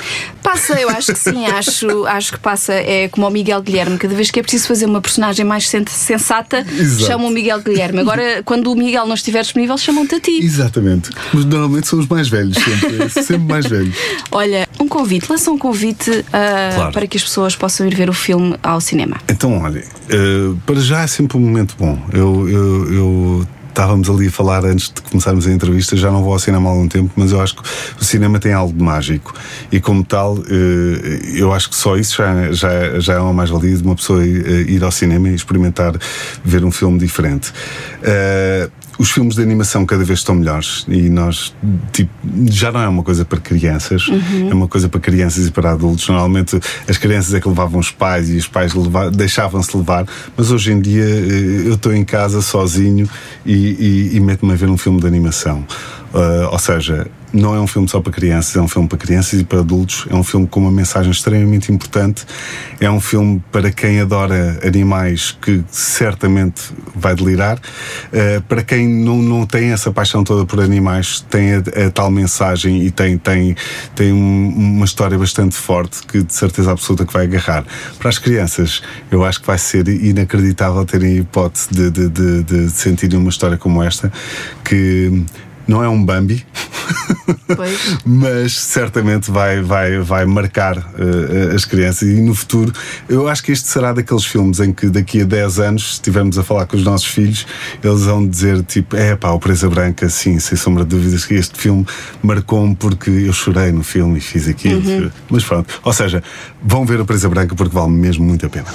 Passa, 0.44 0.74
eu 0.80 0.90
acho 0.90 1.14
que 1.14 1.20
sim, 1.20 1.46
acho, 1.52 2.06
acho 2.06 2.34
que 2.34 2.40
passa. 2.40 2.74
É 2.74 3.08
como 3.08 3.28
o 3.28 3.30
Miguel 3.30 3.62
Guilherme. 3.62 3.98
Cada 3.98 4.14
vez 4.14 4.30
que 4.32 4.40
é 4.40 4.42
preciso 4.44 4.68
fazer 4.68 4.86
uma 4.86 5.00
personagem 5.02 5.46
mais 5.46 5.68
sen- 5.70 5.86
sensata, 5.88 6.66
Exato. 6.78 7.06
chamam 7.06 7.28
o 7.28 7.32
Miguel 7.32 7.62
Guilherme. 7.62 8.00
Agora, 8.00 8.42
quando 8.44 8.72
o 8.72 8.76
Miguel 8.76 9.06
não 9.06 9.16
estiver 9.16 9.42
disponível, 9.42 9.78
chamam-te 9.78 10.16
a 10.16 10.20
ti. 10.20 10.40
Exatamente. 10.44 11.10
Mas 11.34 11.46
normalmente 11.46 11.88
são 11.88 12.00
os 12.00 12.08
mais 12.08 12.28
velhos, 12.28 12.58
sempre, 12.58 13.10
sempre 13.10 13.38
mais 13.48 13.66
velhos. 13.68 13.96
Olha, 14.32 14.68
um 14.80 14.88
convite, 14.88 15.28
lança 15.30 15.52
um 15.52 15.58
convite 15.58 16.26
ah, 16.34 16.72
Claro. 16.76 16.92
para 16.94 17.08
que 17.08 17.18
as 17.18 17.24
pessoas 17.24 17.56
possam 17.56 17.86
ir 17.88 17.96
ver 17.96 18.10
o 18.10 18.14
filme 18.14 18.56
ao 18.64 18.82
cinema. 18.82 19.18
Então, 19.30 19.62
olha, 19.62 19.84
eh, 20.10 20.54
para 20.66 20.80
já 20.80 21.02
é 21.04 21.08
sempre 21.08 21.38
um 21.38 21.40
momento 21.42 21.76
bom. 21.78 21.98
Eu, 22.12 22.50
eu, 22.50 22.94
eu- 22.94 23.48
estávamos 23.72 24.10
ali 24.10 24.28
a 24.28 24.32
falar 24.32 24.66
antes 24.66 24.90
de 24.90 25.02
começarmos 25.02 25.48
a 25.48 25.52
entrevista, 25.52 25.96
já 25.96 26.12
não 26.12 26.22
vou 26.22 26.34
ao 26.34 26.40
cinema 26.40 26.70
há 26.70 26.74
algum 26.74 26.88
tempo, 26.88 27.12
mas 27.16 27.32
eu 27.32 27.42
acho 27.42 27.56
que 27.56 27.64
o 28.00 28.04
cinema 28.04 28.40
tem 28.40 28.54
algo 28.54 28.74
de 28.78 28.84
mágico. 28.84 29.34
E 29.72 29.80
como 29.80 30.04
tal, 30.04 30.38
eh, 30.40 31.22
eu 31.34 31.52
acho 31.54 31.70
que 31.70 31.76
só 31.76 31.98
isso 31.98 32.18
já, 32.18 32.52
já, 32.52 33.00
já 33.00 33.14
é 33.14 33.20
uma 33.20 33.34
mais-valia 33.34 33.76
de 33.76 33.84
uma 33.84 33.96
pessoa 33.96 34.24
eh, 34.24 34.66
ir 34.68 34.84
ao 34.84 34.92
cinema 34.92 35.30
e 35.30 35.36
experimentar 35.36 35.94
ver 36.44 36.64
um 36.64 36.72
filme 36.72 37.00
diferente. 37.00 37.52
Eh, 38.04 38.70
os 39.02 39.10
filmes 39.10 39.34
de 39.34 39.42
animação 39.42 39.84
cada 39.84 40.04
vez 40.04 40.20
estão 40.20 40.36
melhores 40.36 40.86
e 40.88 41.10
nós, 41.10 41.56
tipo, 41.92 42.12
já 42.52 42.72
não 42.72 42.82
é 42.82 42.88
uma 42.88 43.02
coisa 43.02 43.26
para 43.26 43.40
crianças, 43.40 44.06
é 44.48 44.54
uma 44.54 44.68
coisa 44.68 44.88
para 44.88 45.00
crianças 45.00 45.48
e 45.48 45.52
para 45.52 45.72
adultos. 45.72 46.08
Normalmente 46.08 46.60
as 46.88 47.00
crianças 47.00 47.34
é 47.34 47.42
que 47.42 47.50
levavam 47.50 47.80
os 47.80 47.90
pais 47.90 48.30
e 48.30 48.38
os 48.38 48.48
pais 48.48 48.74
deixavam-se 49.14 49.76
levar, 49.76 50.06
mas 50.38 50.52
hoje 50.52 50.72
em 50.72 50.80
dia 50.80 51.04
eh, 51.04 51.68
eu 51.68 51.74
estou 51.74 51.92
em 51.92 52.06
casa 52.06 52.44
sozinho 52.44 53.10
e, 53.44 53.56
e, 54.14 54.18
e 54.18 54.20
meto-me 54.20 54.54
a 54.54 54.56
ver 54.56 54.70
um 54.70 54.78
filme 54.78 55.00
de 55.00 55.08
animação. 55.08 55.66
Ah, 56.14 56.50
ou 56.52 56.60
seja, 56.60 57.08
não 57.34 57.56
é 57.56 57.60
um 57.60 57.68
filme 57.68 57.88
só 57.88 58.00
para 58.02 58.12
crianças, 58.12 58.56
é 58.56 58.62
um 58.62 58.68
filme 58.68 58.88
para 58.88 58.98
crianças 58.98 59.40
e 59.40 59.44
para 59.44 59.60
adultos. 59.60 60.06
É 60.10 60.16
um 60.16 60.24
filme 60.24 60.48
com 60.48 60.60
uma 60.60 60.72
mensagem 60.72 61.12
extremamente 61.12 61.72
importante. 61.72 62.26
É 62.80 62.90
um 62.90 63.00
filme 63.00 63.42
para 63.52 63.72
quem 63.72 64.00
adora 64.02 64.60
animais 64.66 65.32
que 65.42 65.64
certamente 65.70 66.72
vai 66.96 67.16
delirar. 67.16 67.58
Uh, 67.58 68.42
para 68.44 68.64
quem 68.64 68.88
não, 68.88 69.22
não 69.22 69.46
tem 69.46 69.72
essa 69.72 69.92
paixão 69.92 70.24
toda 70.24 70.46
por 70.46 70.60
animais, 70.60 71.22
tem 71.30 71.54
a, 71.54 71.88
a 71.88 71.92
tal 71.92 72.12
mensagem 72.12 72.84
e 72.84 72.92
tem, 72.92 73.18
tem, 73.18 73.56
tem 73.96 74.12
um- 74.12 74.50
uma 74.76 74.86
história 74.86 75.18
bastante 75.18 75.56
forte 75.56 76.06
que 76.06 76.22
de 76.24 76.34
certeza 76.34 76.72
absoluta 76.72 77.06
que 77.06 77.14
vai 77.14 77.26
agarrar. 77.26 77.64
Para 77.98 78.10
as 78.10 78.18
crianças, 78.18 78.82
eu 79.10 79.24
acho 79.24 79.40
que 79.42 79.48
vai 79.48 79.58
ser 79.58 79.88
inacreditável 79.88 80.84
terem 80.86 81.14
a 81.14 81.20
hipótese 81.22 81.70
de, 81.72 81.90
de, 81.90 82.10
de, 82.10 83.08
de 83.08 83.16
uma 83.16 83.30
história 83.30 83.58
como 83.58 83.82
esta 83.82 84.12
que 84.64 85.24
Não 85.72 85.82
é 85.82 85.88
um 85.88 86.04
Bambi. 86.04 86.46
Pois. 87.56 87.98
mas 88.06 88.60
certamente 88.60 89.32
vai, 89.32 89.62
vai, 89.62 90.00
vai 90.00 90.26
marcar 90.26 90.78
uh, 90.78 91.56
as 91.56 91.64
crianças 91.64 92.10
e 92.10 92.20
no 92.20 92.36
futuro 92.36 92.74
eu 93.08 93.30
acho 93.30 93.42
que 93.42 93.54
este 93.54 93.70
será 93.70 93.94
daqueles 93.94 94.26
filmes 94.26 94.60
em 94.60 94.74
que 94.74 94.88
daqui 94.88 95.22
a 95.22 95.24
10 95.24 95.60
anos, 95.60 95.84
se 95.84 95.94
estivermos 95.94 96.38
a 96.38 96.44
falar 96.44 96.66
com 96.66 96.76
os 96.76 96.84
nossos 96.84 97.08
filhos, 97.08 97.48
eles 97.82 98.02
vão 98.02 98.28
dizer 98.28 98.62
tipo, 98.64 98.98
é 98.98 99.16
pá, 99.16 99.30
o 99.30 99.40
Presa 99.40 99.70
Branca, 99.70 100.10
sim, 100.10 100.40
sem 100.40 100.58
sombra 100.58 100.84
de 100.84 100.90
dúvidas 100.90 101.26
que 101.26 101.36
este 101.36 101.58
filme 101.58 101.86
marcou-me 102.22 102.76
porque 102.76 103.10
eu 103.10 103.32
chorei 103.32 103.72
no 103.72 103.84
filme 103.84 104.18
e 104.18 104.22
fiz 104.22 104.50
aquilo. 104.50 104.82
Uhum. 104.82 105.10
Mas 105.30 105.46
pronto, 105.46 105.80
ou 105.84 105.94
seja, 105.94 106.22
vão 106.62 106.86
ver 106.86 107.00
a 107.00 107.06
Presa 107.06 107.30
Branca 107.30 107.56
porque 107.56 107.74
vale 107.74 107.92
mesmo 107.92 108.26
muito 108.26 108.46
a 108.46 108.50
pena. 108.50 108.68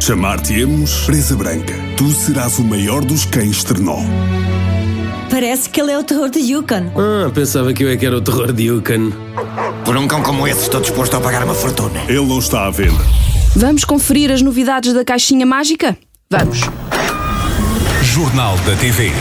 Chamar-te-emos 0.00 1.00
Presa 1.04 1.36
Branca. 1.36 1.89
Tu 2.00 2.10
serás 2.12 2.58
o 2.58 2.64
maior 2.64 3.04
dos 3.04 3.26
cães 3.26 3.62
Ternó. 3.62 3.98
Parece 5.28 5.68
que 5.68 5.82
ele 5.82 5.92
é 5.92 5.98
o 5.98 6.02
terror 6.02 6.30
de 6.30 6.38
Yukon. 6.38 6.90
Ah, 6.96 7.30
pensava 7.30 7.74
que 7.74 7.84
eu 7.84 7.90
é 7.90 7.96
que 7.98 8.06
era 8.06 8.16
o 8.16 8.22
terror 8.22 8.54
de 8.54 8.68
Yukon. 8.68 9.12
Por 9.84 9.98
um 9.98 10.08
cão 10.08 10.22
como 10.22 10.48
esse, 10.48 10.62
estou 10.62 10.80
disposto 10.80 11.14
a 11.18 11.20
pagar 11.20 11.44
uma 11.44 11.52
fortuna. 11.52 12.00
Ele 12.08 12.24
não 12.24 12.38
está 12.38 12.66
à 12.66 12.70
venda. 12.70 13.04
Vamos 13.54 13.84
conferir 13.84 14.32
as 14.32 14.40
novidades 14.40 14.94
da 14.94 15.04
caixinha 15.04 15.44
mágica? 15.44 15.94
Vamos! 16.30 16.60
Jornal 18.02 18.56
da 18.64 18.74
TV. 18.76 19.12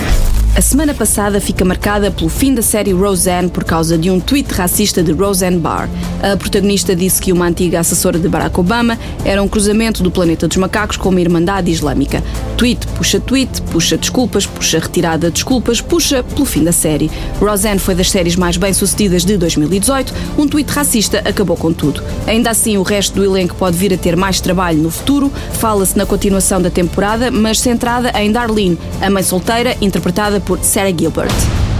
A 0.59 0.61
semana 0.61 0.93
passada 0.93 1.39
fica 1.39 1.63
marcada 1.63 2.11
pelo 2.11 2.27
fim 2.27 2.53
da 2.53 2.61
série 2.61 2.91
Roseanne 2.91 3.47
por 3.47 3.63
causa 3.63 3.97
de 3.97 4.11
um 4.11 4.19
tweet 4.19 4.53
racista 4.53 5.01
de 5.01 5.13
Roseanne 5.13 5.57
Barr. 5.57 5.87
A 6.21 6.35
protagonista 6.35 6.93
disse 6.93 7.21
que 7.21 7.31
uma 7.31 7.45
antiga 7.45 7.79
assessora 7.79 8.19
de 8.19 8.27
Barack 8.27 8.59
Obama 8.59 8.99
era 9.23 9.41
um 9.41 9.47
cruzamento 9.47 10.03
do 10.03 10.11
planeta 10.11 10.49
dos 10.49 10.57
macacos 10.57 10.97
com 10.97 11.07
uma 11.07 11.21
irmandade 11.21 11.71
islâmica. 11.71 12.21
Tweet 12.57 12.85
puxa 12.87 13.21
tweet, 13.21 13.61
puxa 13.71 13.97
desculpas, 13.97 14.45
puxa 14.45 14.79
retirada 14.79 15.27
de 15.27 15.35
desculpas, 15.35 15.79
puxa 15.79 16.21
pelo 16.23 16.43
fim 16.43 16.61
da 16.61 16.73
série. 16.73 17.09
Roseanne 17.39 17.79
foi 17.79 17.95
das 17.95 18.11
séries 18.11 18.35
mais 18.35 18.57
bem-sucedidas 18.57 19.23
de 19.23 19.37
2018. 19.37 20.13
Um 20.37 20.45
tweet 20.45 20.69
racista 20.73 21.19
acabou 21.23 21.55
com 21.55 21.71
tudo. 21.71 22.03
Ainda 22.27 22.49
assim, 22.49 22.77
o 22.77 22.83
resto 22.83 23.15
do 23.15 23.23
elenco 23.23 23.55
pode 23.55 23.77
vir 23.77 23.93
a 23.93 23.97
ter 23.97 24.17
mais 24.17 24.41
trabalho 24.41 24.79
no 24.79 24.91
futuro. 24.91 25.31
Fala-se 25.53 25.97
na 25.97 26.05
continuação 26.05 26.61
da 26.61 26.69
temporada, 26.69 27.31
mas 27.31 27.61
centrada 27.61 28.11
em 28.19 28.29
Darlene, 28.29 28.77
a 29.01 29.09
mãe 29.09 29.23
solteira, 29.23 29.77
interpretada 29.79 30.41
por 30.49 30.57
Sarah 30.63 30.91
Gilbert. 30.91 31.31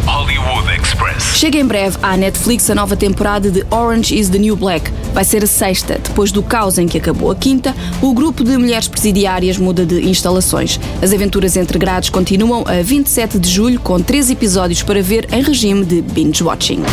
Hollywood 0.05 0.69
Express. 0.79 1.35
Chega 1.35 1.57
em 1.57 1.65
breve 1.65 1.97
à 2.03 2.15
Netflix 2.15 2.69
a 2.69 2.75
nova 2.75 2.95
temporada 2.95 3.49
de 3.49 3.65
Orange 3.71 4.15
is 4.15 4.29
the 4.29 4.38
New 4.38 4.55
Black. 4.55 4.91
Vai 5.11 5.23
ser 5.23 5.43
a 5.43 5.47
sexta. 5.47 5.97
Depois 5.97 6.31
do 6.31 6.43
caos 6.43 6.77
em 6.77 6.88
que 6.88 6.99
acabou 6.99 7.31
a 7.31 7.35
quinta, 7.35 7.75
o 7.99 8.13
grupo 8.13 8.43
de 8.43 8.55
mulheres 8.57 8.88
presidiárias 8.88 9.57
muda 9.57 9.88
de 9.88 10.07
instalações. 10.07 10.79
As 11.01 11.11
aventuras 11.11 11.57
entre 11.57 11.79
grades 11.79 12.11
continuam 12.11 12.63
a 12.67 12.83
27 12.83 13.39
de 13.39 13.49
julho, 13.49 13.79
com 13.79 13.99
três 13.99 14.29
episódios 14.29 14.83
para 14.83 15.01
ver 15.01 15.27
em 15.33 15.41
regime 15.41 15.83
de 15.83 16.03
binge-watching. 16.03 16.83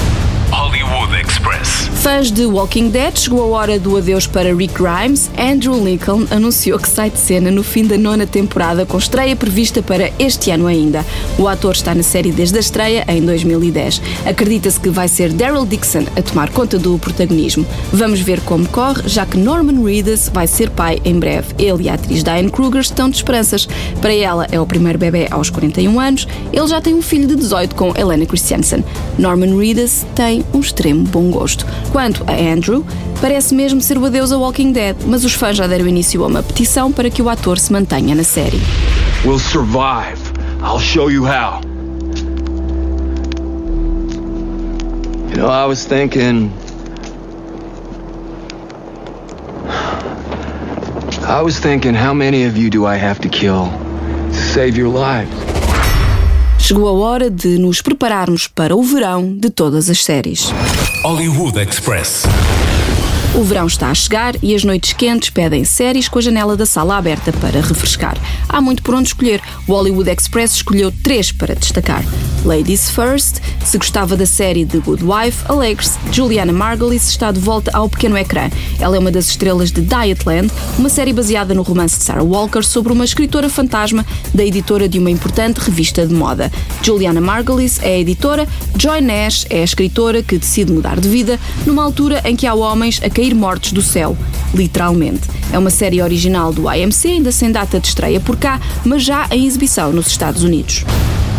Hollywood 0.56 1.14
Express. 1.20 1.90
Fãs 2.02 2.30
de 2.30 2.46
Walking 2.46 2.88
Dead, 2.88 3.18
chegou 3.18 3.42
a 3.42 3.58
hora 3.58 3.78
do 3.78 3.96
adeus 3.96 4.26
para 4.26 4.54
Rick 4.54 4.74
Grimes. 4.74 5.28
Andrew 5.36 5.74
Lincoln 5.84 6.24
anunciou 6.30 6.78
que 6.78 6.88
sai 6.88 7.10
de 7.10 7.18
cena 7.18 7.50
no 7.50 7.62
fim 7.62 7.84
da 7.84 7.98
nona 7.98 8.26
temporada, 8.26 8.86
com 8.86 8.96
estreia 8.96 9.36
prevista 9.36 9.82
para 9.82 10.10
este 10.18 10.50
ano 10.50 10.66
ainda. 10.66 11.04
O 11.38 11.46
ator 11.46 11.72
está 11.72 11.94
na 11.94 12.02
série 12.02 12.32
desde 12.32 12.56
a 12.56 12.60
estreia, 12.60 13.04
em 13.06 13.20
2010. 13.22 14.00
Acredita-se 14.24 14.80
que 14.80 14.88
vai 14.88 15.08
ser 15.08 15.30
Daryl 15.30 15.66
Dixon 15.66 16.04
a 16.16 16.22
tomar 16.22 16.48
conta 16.50 16.78
do 16.78 16.98
protagonismo. 16.98 17.66
Vamos 17.92 18.20
ver 18.20 18.40
como 18.40 18.66
corre, 18.68 19.02
já 19.06 19.26
que 19.26 19.36
Norman 19.36 19.84
Reedus 19.84 20.30
vai 20.32 20.46
ser 20.46 20.70
pai 20.70 21.00
em 21.04 21.18
breve. 21.18 21.54
Ele 21.58 21.84
e 21.84 21.88
a 21.90 21.94
atriz 21.94 22.24
Diane 22.24 22.50
Kruger 22.50 22.80
estão 22.80 23.10
de 23.10 23.16
esperanças. 23.16 23.68
Para 24.00 24.14
ela, 24.14 24.46
é 24.50 24.58
o 24.58 24.66
primeiro 24.66 24.98
bebê 24.98 25.26
aos 25.30 25.50
41 25.50 26.00
anos. 26.00 26.26
Ele 26.50 26.66
já 26.66 26.80
tem 26.80 26.94
um 26.94 27.02
filho 27.02 27.26
de 27.26 27.36
18 27.36 27.74
com 27.74 27.92
Helena 27.94 28.24
Christensen. 28.24 28.82
Norman 29.18 29.58
Reedus 29.58 30.06
tem 30.14 30.45
um 30.52 30.60
extremo 30.60 31.04
bom 31.04 31.30
gosto. 31.30 31.66
Quanto 31.92 32.24
a 32.26 32.32
Andrew, 32.32 32.84
parece 33.20 33.54
mesmo 33.54 33.80
ser 33.80 33.98
o 33.98 34.04
adeus 34.04 34.32
a 34.32 34.38
Walking 34.38 34.72
Dead, 34.72 34.96
mas 35.06 35.24
os 35.24 35.32
fãs 35.32 35.56
já 35.56 35.66
deram 35.66 35.86
início 35.86 36.22
a 36.22 36.26
uma 36.26 36.42
petição 36.42 36.92
para 36.92 37.10
que 37.10 37.22
o 37.22 37.28
ator 37.28 37.58
se 37.58 37.72
mantenha 37.72 38.14
na 38.14 38.24
série. 38.24 38.60
We'll 39.24 39.38
survive. 39.38 40.20
I'll 40.62 40.80
show 40.80 41.10
you 41.10 41.24
how. 41.24 41.60
You 45.30 45.42
know, 45.42 45.48
I 45.48 45.66
was 45.66 45.84
thinking. 45.84 46.50
I 51.28 51.42
was 51.42 51.58
thinking, 51.58 51.94
how 51.94 52.14
many 52.14 52.46
of 52.46 52.56
you 52.56 52.70
do 52.70 52.86
I 52.86 52.96
have 52.96 53.20
to 53.22 53.28
kill 53.28 53.68
to 54.30 54.34
save 54.34 54.78
your 54.78 54.88
lives? 54.88 55.55
Chegou 56.66 56.88
a 56.88 56.90
hora 56.90 57.30
de 57.30 57.58
nos 57.58 57.80
prepararmos 57.80 58.48
para 58.48 58.74
o 58.74 58.82
verão 58.82 59.32
de 59.32 59.50
todas 59.50 59.88
as 59.88 60.02
séries. 60.02 60.52
Hollywood 61.04 61.60
Express. 61.60 62.24
O 63.36 63.42
verão 63.42 63.66
está 63.66 63.90
a 63.90 63.94
chegar 63.94 64.34
e 64.42 64.54
as 64.54 64.64
noites 64.64 64.94
quentes 64.94 65.28
pedem 65.28 65.62
séries 65.62 66.08
com 66.08 66.18
a 66.18 66.22
janela 66.22 66.56
da 66.56 66.64
sala 66.64 66.96
aberta 66.96 67.34
para 67.34 67.60
refrescar. 67.60 68.16
Há 68.48 68.62
muito 68.62 68.82
por 68.82 68.94
onde 68.94 69.08
escolher. 69.08 69.42
O 69.68 69.72
Hollywood 69.72 70.10
Express 70.10 70.54
escolheu 70.54 70.90
três 71.02 71.30
para 71.32 71.54
destacar. 71.54 72.02
Ladies 72.46 72.88
First, 72.88 73.42
se 73.62 73.76
gostava 73.76 74.16
da 74.16 74.24
série 74.24 74.64
The 74.64 74.78
Good 74.78 75.04
Wife, 75.04 75.44
alegre-se. 75.48 75.98
Juliana 76.10 76.52
Margulies 76.52 77.08
está 77.10 77.30
de 77.30 77.38
volta 77.38 77.70
ao 77.74 77.90
pequeno 77.90 78.16
ecrã. 78.16 78.48
Ela 78.80 78.96
é 78.96 78.98
uma 78.98 79.10
das 79.10 79.28
estrelas 79.28 79.70
de 79.70 79.82
Dietland, 79.82 80.50
uma 80.78 80.88
série 80.88 81.12
baseada 81.12 81.52
no 81.52 81.62
romance 81.62 81.98
de 81.98 82.04
Sarah 82.04 82.22
Walker 82.22 82.62
sobre 82.62 82.90
uma 82.90 83.04
escritora 83.04 83.50
fantasma 83.50 84.06
da 84.32 84.44
editora 84.44 84.88
de 84.88 84.98
uma 84.98 85.10
importante 85.10 85.58
revista 85.58 86.06
de 86.06 86.14
moda. 86.14 86.50
Juliana 86.82 87.20
Margulies 87.20 87.80
é 87.82 87.96
a 87.96 87.98
editora, 87.98 88.48
Joy 88.78 89.02
Nash 89.02 89.44
é 89.50 89.60
a 89.60 89.64
escritora 89.64 90.22
que 90.22 90.38
decide 90.38 90.72
mudar 90.72 90.98
de 90.98 91.08
vida 91.08 91.38
numa 91.66 91.82
altura 91.82 92.22
em 92.24 92.34
que 92.34 92.46
há 92.46 92.54
homens 92.54 93.00
a 93.02 93.10
cair 93.10 93.25
mortos 93.34 93.72
do 93.72 93.82
céu, 93.82 94.16
literalmente. 94.54 95.28
É 95.52 95.58
uma 95.58 95.70
série 95.70 96.02
original 96.02 96.52
do 96.52 96.68
AMC, 96.68 97.08
ainda 97.08 97.32
sem 97.32 97.50
data 97.50 97.80
de 97.80 97.88
estreia 97.88 98.20
por 98.20 98.36
cá, 98.36 98.60
mas 98.84 99.02
já 99.02 99.26
em 99.30 99.46
exibição 99.46 99.92
nos 99.92 100.06
Estados 100.06 100.42
Unidos. 100.42 100.84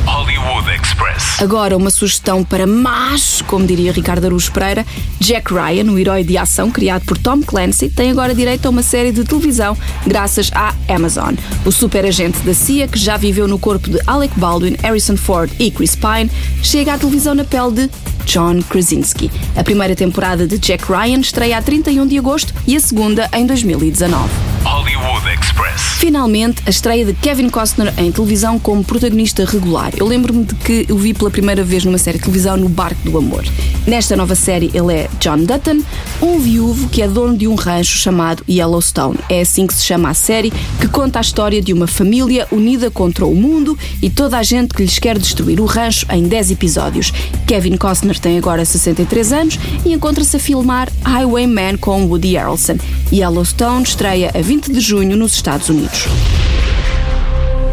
Hollywood 0.08 0.70
Express. 0.72 1.42
Agora 1.42 1.76
uma 1.76 1.90
sugestão 1.90 2.42
para 2.42 2.66
mais, 2.66 3.42
como 3.42 3.68
diria 3.68 3.92
Ricardo 3.92 4.26
Aruz 4.26 4.48
Pereira, 4.48 4.86
Jack 5.20 5.54
Ryan, 5.54 5.92
o 5.92 6.00
herói 6.00 6.24
de 6.24 6.38
ação 6.38 6.72
criado 6.72 7.04
por 7.04 7.18
Tom 7.18 7.42
Clancy, 7.42 7.90
tem 7.90 8.10
agora 8.10 8.34
direito 8.34 8.66
a 8.66 8.70
uma 8.70 8.82
série 8.82 9.12
de 9.12 9.26
televisão 9.26 9.78
graças 10.06 10.50
à 10.56 10.74
Amazon. 10.88 11.36
O 11.66 11.72
super 11.74 12.06
agente 12.06 12.40
da 12.40 12.54
CIA, 12.54 12.88
que 12.88 12.98
já 12.98 13.18
viveu 13.18 13.50
no 13.50 13.60
corpo 13.60 13.90
de 13.90 14.00
Alec 14.08 14.34
Baldwin, 14.40 14.78
Harrison 14.82 15.18
Ford 15.18 15.52
e 15.60 15.70
Chris 15.70 15.96
Pine, 15.96 16.32
chega 16.64 16.94
à 16.94 16.98
televisão 16.98 17.36
na 17.36 17.44
pele 17.44 17.72
de 17.72 17.90
John 18.26 18.62
Krasinski. 18.62 19.30
A 19.58 19.64
primeira 19.64 19.96
temporada 19.96 20.48
de 20.48 20.58
Jack 20.58 20.86
Ryan 20.90 21.20
estreia 21.20 21.58
a 21.58 21.62
31 21.62 22.08
de 22.08 22.18
agosto 22.18 22.54
e 22.66 22.78
a 22.78 22.80
segunda 22.80 23.30
em 23.34 23.46
2019. 23.46 24.57
Hollywood 24.68 25.26
Express. 25.30 25.82
Finalmente, 25.98 26.62
a 26.66 26.70
estreia 26.70 27.06
de 27.06 27.14
Kevin 27.14 27.50
Costner 27.50 27.94
em 27.98 28.12
televisão 28.12 28.60
como 28.60 28.84
protagonista 28.84 29.46
regular. 29.46 29.94
Eu 29.96 30.06
lembro-me 30.06 30.44
de 30.44 30.56
que 30.56 30.86
o 30.92 30.98
vi 30.98 31.14
pela 31.14 31.32
primeira 31.32 31.64
vez 31.64 31.86
numa 31.86 31.98
série 31.98 32.18
de 32.18 32.26
televisão 32.26 32.58
no 32.58 32.68
Barco 32.68 33.02
do 33.10 33.18
Amor. 33.18 33.46
Nesta 33.88 34.18
nova 34.18 34.36
série, 34.36 34.70
ele 34.74 34.94
é 34.94 35.10
John 35.22 35.38
Dutton, 35.38 35.82
um 36.22 36.38
viúvo 36.40 36.90
que 36.90 37.02
é 37.02 37.08
dono 37.08 37.38
de 37.38 37.48
um 37.48 37.56
rancho 37.56 37.98
chamado 37.98 38.44
Yellowstone. 38.48 39.18
É 39.30 39.40
assim 39.40 39.66
que 39.66 39.74
se 39.74 39.86
chama 39.86 40.10
a 40.10 40.14
série, 40.14 40.52
que 40.82 40.88
conta 40.90 41.20
a 41.20 41.22
história 41.22 41.62
de 41.62 41.72
uma 41.72 41.88
família 41.88 42.46
unida 42.52 42.92
contra 42.92 43.26
o 43.26 43.34
mundo 43.34 43.78
e 44.02 44.10
toda 44.10 44.38
a 44.38 44.44
gente 44.44 44.74
que 44.74 44.84
lhes 44.84 45.00
quer 45.00 45.18
destruir 45.18 45.62
o 45.62 45.66
rancho 45.66 46.06
em 46.12 46.24
10 46.24 46.52
episódios. 46.52 47.14
Kevin 47.48 47.78
Costner 47.78 48.20
tem 48.20 48.38
agora 48.38 48.66
63 48.66 49.32
anos 49.32 49.60
e 49.86 49.94
encontra-se 49.94 50.36
a 50.36 50.40
filmar 50.40 50.92
Highwayman 51.06 51.78
com 51.78 52.06
Woody 52.06 52.36
Harrelson. 52.36 52.78
Yellowstone 53.14 53.84
estreia 53.84 54.30
a 54.36 54.42
20 54.42 54.57
de 54.62 54.80
junho 54.80 55.16
nos 55.16 55.34
Estados 55.34 55.70
Unidos. 55.70 56.08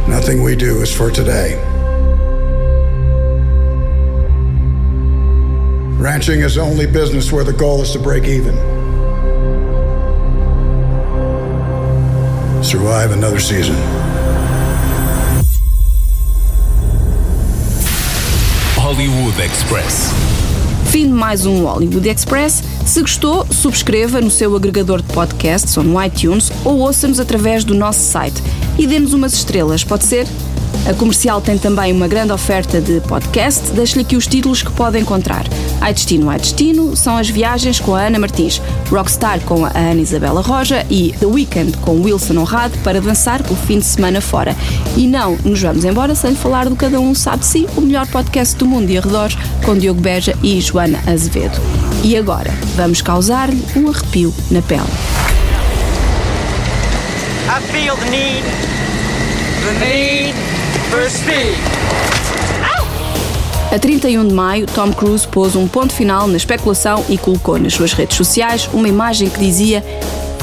Nothing 0.09 0.43
we 0.43 0.55
do 0.55 0.83
is 0.83 0.93
for 0.93 1.11
today. 1.11 1.57
Ranching 5.99 6.41
is 6.41 6.59
only 6.59 6.87
business 6.87 7.33
where 7.33 7.45
the 7.45 7.53
goal 7.53 7.81
is 7.81 7.93
to 7.93 7.99
break 7.99 8.25
even. 8.25 8.55
Survive 12.63 13.13
another 13.13 13.41
season. 13.41 13.77
Hollywood 18.77 19.39
Express. 19.41 20.13
Fim 20.91 21.09
de 21.09 21.13
mais 21.15 21.47
um 21.47 21.65
Hollywood 21.65 22.07
Express. 22.07 22.63
Se 22.95 23.01
gostou, 23.01 23.45
subscreva 23.51 24.21
no 24.21 24.31
seu 24.31 24.55
agregador 24.55 25.03
de 25.03 25.13
podcasts 25.13 25.77
ou 25.77 25.83
no 25.83 26.01
iTunes 26.01 26.53
ou 26.65 26.79
ouça-nos 26.79 27.19
através 27.19 27.65
do 27.65 27.75
nosso 27.75 27.99
site 27.99 28.41
e 28.79 28.87
dê-nos 28.87 29.13
umas 29.13 29.35
estrelas, 29.35 29.83
pode 29.83 30.05
ser? 30.05 30.29
A 30.89 30.95
comercial 30.95 31.41
tem 31.41 31.59
também 31.59 31.93
uma 31.93 32.07
grande 32.07 32.31
oferta 32.31 32.81
de 32.81 33.01
podcast. 33.01 33.73
Deixo-lhe 33.73 34.03
aqui 34.03 34.15
os 34.15 34.29
títulos 34.29 34.63
que 34.63 34.71
pode 34.71 34.97
encontrar. 34.97 35.45
Ai 35.85 35.93
Destino, 35.93 36.31
Ai 36.31 36.39
Destino 36.39 36.97
são 36.97 37.15
as 37.15 37.29
viagens 37.29 37.79
com 37.79 37.95
a 37.95 38.07
Ana 38.07 38.19
Martins, 38.19 38.59
Rockstar 38.89 39.39
com 39.41 39.67
a 39.67 39.69
Ana 39.75 40.01
Isabela 40.01 40.41
Roja 40.41 40.87
e 40.89 41.15
The 41.21 41.27
Weekend 41.27 41.77
com 41.77 42.01
Wilson 42.01 42.39
Honrado 42.39 42.79
para 42.79 43.03
dançar 43.03 43.43
o 43.51 43.55
fim 43.55 43.81
de 43.81 43.85
semana 43.85 44.23
fora. 44.23 44.57
E 44.97 45.07
não 45.07 45.37
nos 45.45 45.61
vamos 45.61 45.85
embora 45.85 46.15
sem 46.15 46.35
falar 46.35 46.71
do 46.71 46.75
Cada 46.75 46.99
Um 46.99 47.15
Sabe 47.15 47.45
Si, 47.45 47.69
o 47.77 47.83
melhor 47.83 48.07
podcast 48.07 48.57
do 48.57 48.65
mundo 48.65 48.89
e 48.89 48.97
arredores, 48.97 49.37
com 49.63 49.77
Diogo 49.77 50.01
Beja 50.01 50.35
e 50.43 50.59
Joana 50.59 50.99
Azevedo. 51.07 51.61
E 52.03 52.17
agora, 52.17 52.51
vamos 52.77 53.03
causar-lhe 53.03 53.63
um 53.77 53.91
arrepio 53.91 54.33
na 54.51 54.63
pele. 54.63 54.89
I 57.47 57.61
feel 57.71 57.95
the 57.97 58.09
need, 58.09 58.43
the 59.67 59.85
need 59.85 60.35
for 60.89 61.11
speed. 61.11 62.24
A 63.75 63.79
31 63.81 64.29
de 64.29 64.33
maio, 64.33 64.67
Tom 64.67 64.93
Cruise 64.93 65.27
pôs 65.27 65.57
um 65.57 65.67
ponto 65.67 65.93
final 65.93 66.29
na 66.29 66.37
especulação 66.37 67.05
e 67.09 67.19
colocou 67.19 67.59
nas 67.59 67.75
suas 67.75 67.93
redes 67.93 68.17
sociais 68.17 68.71
uma 68.73 68.89
imagem 68.89 69.29
que 69.29 69.41
dizia 69.41 69.83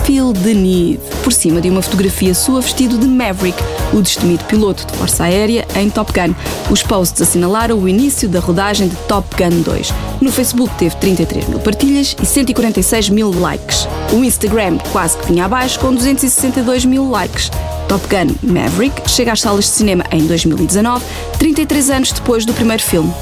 Feel 0.04 0.34
the 0.34 0.54
Need, 0.54 1.00
por 1.22 1.34
cima 1.34 1.62
de 1.62 1.70
uma 1.70 1.82
fotografia 1.82 2.34
sua 2.34 2.62
vestido 2.62 2.98
de 2.98 3.08
Maverick, 3.08 3.58
o 3.94 4.02
destemido 4.02 4.44
piloto 4.46 4.86
de 4.86 4.98
força 4.98 5.24
aérea 5.24 5.68
em 5.76 5.90
Top 5.90 6.12
Gun. 6.12 6.34
Os 6.70 6.84
posts 6.84 7.22
assinalaram 7.22 7.78
o 7.78 7.88
início 7.88 8.28
da 8.28 8.40
rodagem 8.40 8.88
de 8.88 8.96
Top 9.08 9.28
Gun 9.36 9.62
2. 9.62 9.94
No 10.22 10.32
Facebook 10.32 10.74
teve 10.78 10.96
33 10.98 11.48
mil 11.48 11.60
partilhas 11.60 12.16
e 12.22 12.26
146 12.26 13.10
mil 13.10 13.32
likes. 13.32 13.88
O 14.14 14.24
Instagram 14.24 14.78
quase 14.92 15.18
que 15.18 15.28
vinha 15.28 15.46
abaixo 15.46 15.80
com 15.80 15.94
262 15.94 16.86
mil 16.86 17.10
likes. 17.10 17.50
Top 17.88 18.06
Gun 18.08 18.36
Maverick 18.42 19.10
chega 19.10 19.34
às 19.34 19.42
salas 19.42 19.66
de 19.66 19.72
cinema 19.72 20.04
em 20.12 20.26
2019, 20.26 21.04
33 21.38 21.90
anos 21.90 22.12
depois 22.12 22.46
do 22.46 22.54
primeiro 22.54 22.82
filme. 22.82 23.14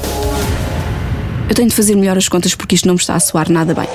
Eu 1.48 1.54
tenho 1.54 1.68
de 1.68 1.74
fazer 1.74 1.96
melhor 1.96 2.16
as 2.16 2.28
contas 2.28 2.54
porque 2.54 2.76
isto 2.76 2.86
não 2.86 2.94
me 2.94 3.00
está 3.00 3.16
a 3.16 3.20
soar 3.20 3.50
nada 3.50 3.74
bem. 3.74 3.88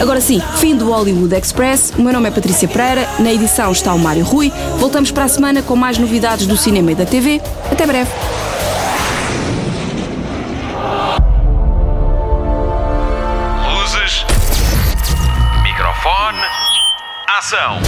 Agora 0.00 0.18
sim, 0.18 0.40
fim 0.56 0.74
do 0.74 0.90
Hollywood 0.90 1.34
Express. 1.36 1.92
O 1.96 2.00
meu 2.00 2.10
nome 2.10 2.26
é 2.26 2.30
Patrícia 2.32 2.66
Pereira, 2.66 3.06
na 3.18 3.30
edição 3.30 3.70
está 3.70 3.92
o 3.92 3.98
Mário 3.98 4.24
Rui. 4.24 4.50
Voltamos 4.78 5.10
para 5.10 5.24
a 5.24 5.28
semana 5.28 5.60
com 5.62 5.76
mais 5.76 5.98
novidades 5.98 6.46
do 6.46 6.56
cinema 6.56 6.92
e 6.92 6.94
da 6.94 7.04
TV. 7.04 7.38
Até 7.70 7.86
breve. 7.86 8.10
Luzes. 13.74 14.24
Microfone. 15.62 16.38
Ação. 17.38 17.78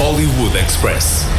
Hollywood 0.00 0.58
Express. 0.58 1.31